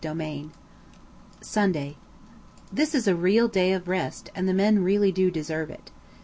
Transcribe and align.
Sunday. 1.41 1.95
This 2.73 2.95
is 2.95 3.07
a 3.07 3.13
real 3.15 3.47
day 3.47 3.71
of 3.71 3.87
rest, 3.87 4.31
and 4.33 4.47
the 4.49 4.51
men 4.55 4.83
really 4.83 5.11
do 5.11 5.29
deserve 5.29 5.69
it. 5.69 5.91